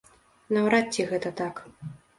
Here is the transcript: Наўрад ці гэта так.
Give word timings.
Наўрад 0.57 0.85
ці 0.99 1.07
гэта 1.13 1.37
так. 1.45 1.65